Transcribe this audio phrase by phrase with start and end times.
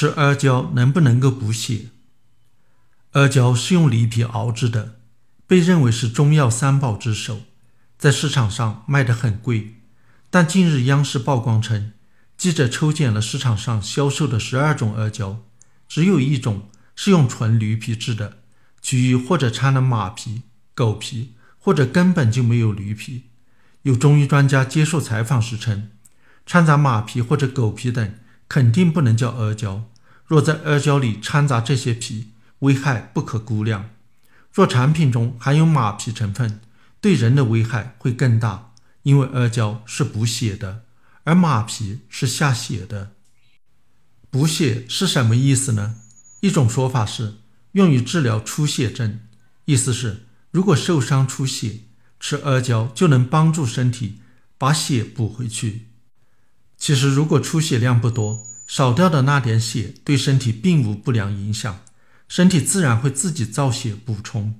[0.00, 1.86] 吃阿胶能不能够补血？
[3.14, 5.00] 阿胶是用驴皮熬制的，
[5.44, 7.40] 被认为是中药三宝之首，
[7.98, 9.74] 在市场上卖得很贵。
[10.30, 11.94] 但近日央视曝光称，
[12.36, 15.44] 记者抽检了市场上销售的十二种阿胶，
[15.88, 18.38] 只有一种是用纯驴皮制的，
[18.80, 20.42] 其余或者掺了马皮、
[20.76, 23.24] 狗皮，或者根本就没有驴皮。
[23.82, 25.90] 有中医专家接受采访时称，
[26.46, 28.14] 掺杂马皮或者狗皮等。
[28.48, 29.90] 肯定不能叫阿胶。
[30.26, 33.90] 若在阿胶里掺杂这些皮，危害不可估量。
[34.52, 36.60] 若产品中含有马皮成分，
[37.00, 40.84] 对人的危害会更大，因为阿胶是补血的，
[41.24, 43.12] 而马皮是下血的。
[44.30, 45.96] 补血是什么意思呢？
[46.40, 47.38] 一种说法是
[47.72, 49.20] 用于治疗出血症，
[49.64, 51.80] 意思是如果受伤出血，
[52.20, 54.20] 吃阿胶就能帮助身体
[54.56, 55.87] 把血补回去。
[56.78, 61.80] 其实，如果出血量不多，少掉的那点血对身体并无不良影响，
[62.28, 64.54] 身体自然会自己造血补充。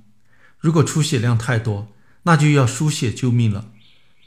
[0.59, 3.71] 如果出血量太多，那就要输血救命了。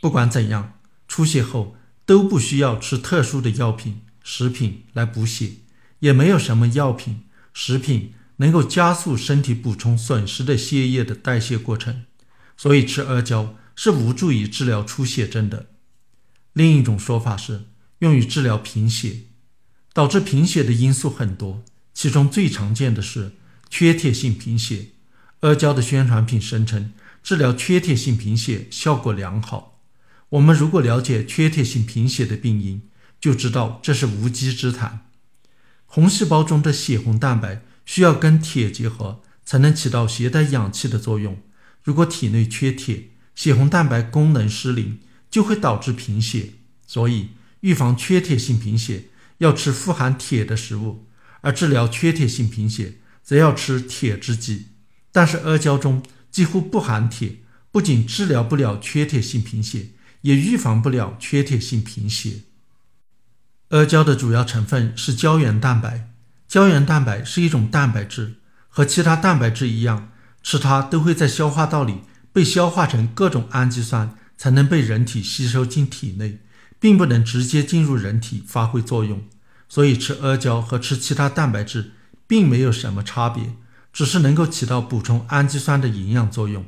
[0.01, 1.77] 不管怎样，出血后
[2.07, 5.53] 都不需要吃特殊的药品、食品来补血，
[5.99, 12.05] 也没有什么药品、食品能够加速身体补充损失的血液的代谢过程，
[12.57, 15.67] 所以吃阿胶是无助于治疗出血症的。
[16.55, 17.67] 另一种说法是。
[18.03, 19.21] 用于治疗贫血，
[19.93, 21.63] 导致贫血的因素很多，
[21.95, 23.37] 其中最常见的是
[23.71, 24.87] 缺铁性贫血。
[25.41, 26.93] 阿胶的宣传品声称
[27.23, 29.81] 治疗缺铁性贫血效果良好。
[30.31, 32.83] 我们如果了解缺铁性贫血的病因，
[33.21, 35.07] 就知道这是无稽之谈。
[35.87, 41.41] 红细胞中的血红蛋白需要跟铁结合，才能起到携带氧气的作用。
[41.85, 44.99] 如果体内缺铁，血红蛋白功能失灵，
[45.31, 46.55] 就会导致贫血。
[46.85, 47.29] 所以。
[47.63, 49.07] 预防缺铁性贫血
[49.39, 51.09] 要吃富含铁的食物，
[51.41, 54.67] 而治疗缺铁性贫血则要吃铁制剂。
[55.11, 57.39] 但是阿胶中几乎不含铁，
[57.71, 59.91] 不仅治疗不了缺铁性贫血，
[60.23, 62.43] 也预防不了缺铁性贫血。
[63.69, 66.11] 阿胶的主要成分是胶原蛋白，
[66.49, 68.35] 胶原蛋白是一种蛋白质，
[68.69, 70.13] 和其他蛋白质一样，
[70.43, 72.01] 吃它都会在消化道里
[72.33, 76.41] 被消化成各种氨基酸，才能被人体吸收进体内。
[76.83, 79.23] 并不能直接进入人体发挥作用，
[79.69, 81.93] 所以吃阿胶和吃其他蛋白质
[82.27, 83.55] 并没有什么差别，
[83.93, 86.65] 只是能够起到补充氨基酸的营养作用。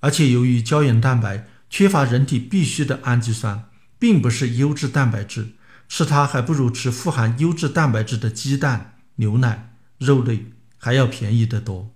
[0.00, 3.64] 而且由于胶原蛋白缺乏人体必需的氨基酸，
[3.98, 5.48] 并不是优质蛋白质，
[5.90, 10.46] 吃它还不如吃富含优质蛋白质的鸡蛋、牛奶、肉类
[10.78, 11.90] 还要便宜得多。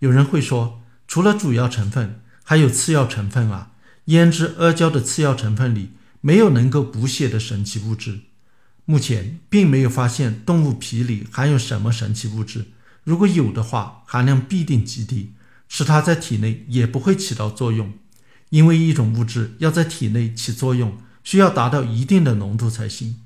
[0.00, 3.70] 有人会说，除了主要成分，还有次要成分啊？
[4.04, 5.92] 腌制阿胶的次要成分里。
[6.26, 8.22] 没有能够补血的神奇物质，
[8.84, 12.64] 目前并没有发现动物皮里含有什么神奇物质。
[13.04, 15.34] 如果有的话，含量必定极低，
[15.68, 17.92] 吃它在体内也不会起到作用。
[18.50, 23.20] 因为一种物质要在体内起作用，需要达到一定的浓度才行。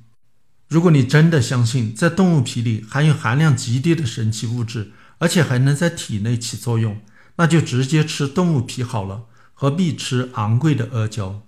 [0.68, 7.00] 如果你真的相信在动物皮里含有含量极低的神奇物质，而且还能在体内起作用，
[7.36, 9.24] 那就直接吃动物皮好了，
[9.54, 11.46] 何必吃昂贵的阿胶？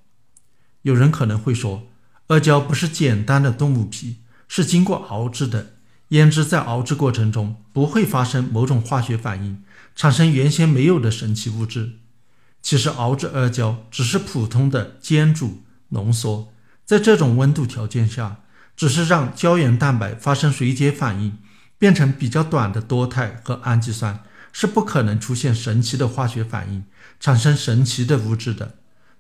[0.83, 1.89] 有人可能会说，
[2.29, 5.75] 阿胶不是简单的动物皮，是经过熬制的。
[6.11, 9.63] 胭脂在熬制过程中不会发生某种化学反应，
[9.97, 11.93] 产生原先没有的神奇物质。
[12.61, 16.53] 其实熬制阿胶只是普通的煎煮浓缩，
[16.85, 18.41] 在这种温度条件下，
[18.77, 21.39] 只是让胶原蛋白发生水解反应，
[21.79, 24.21] 变成比较短的多肽和氨基酸，
[24.53, 26.85] 是不可能出现神奇的化学反应，
[27.19, 28.75] 产生神奇的物质的。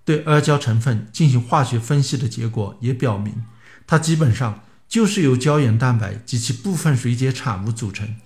[0.05, 3.45] 对阿胶成分进行化学分析的结果也表明，
[3.87, 8.17] 它基本上就是由胶原蛋白及其部分水解产物组成，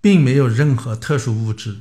[0.00, 1.80] 并没有任何特殊物质。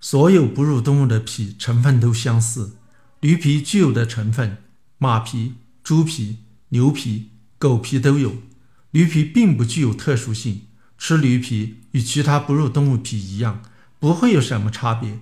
[0.00, 2.76] 所有哺乳动物的皮成分都相似，
[3.20, 4.58] 驴皮具有的成分，
[4.98, 8.36] 马皮、猪皮、牛皮、狗皮都有。
[8.90, 10.62] 驴皮并不具有特殊性，
[10.96, 13.62] 吃驴皮与其他哺乳动物皮一样，
[13.98, 15.20] 不会有什么差别，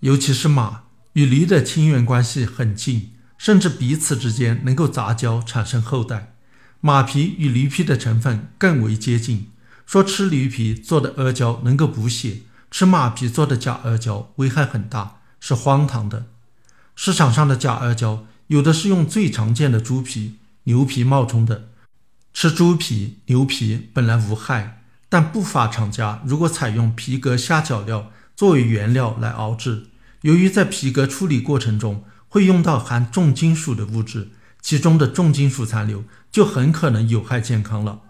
[0.00, 0.82] 尤其是马。
[1.14, 6.34] 与驴的亲缘关系很近，甚至彼此之间能够杂交产生后代。
[6.80, 9.50] 马皮与驴皮的成分更为接近，
[9.86, 12.38] 说吃驴皮做的阿胶能够补血，
[12.70, 16.26] 吃马皮做的假阿胶危害很大，是荒唐的。
[16.96, 21.68] 市场上的假阿胶有的是用最常见的猪皮、牛皮冒充的。
[22.32, 29.88] 吃猪皮、牛皮本来无害，但不法厂家如果采用皮革下脚料作为原料来熬制。
[30.22, 34.30] 由于在皮革处理过程中会用到含重金属的物质，
[34.60, 38.00] 其中的重金属残留就很可能有害健康了。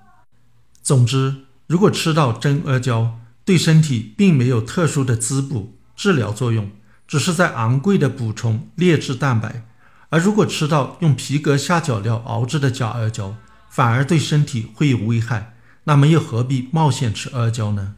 [0.82, 6.70] 总之，如果吃到真阿胶，对身体并没有特殊的滋补治疗作用，
[7.08, 9.62] 只是在昂贵的补充劣质蛋白；
[10.10, 13.36] 而如果吃到用皮革下脚料熬制的假阿胶，
[13.70, 17.94] 反而对身体会有危害，那么又何必冒险吃阿胶呢？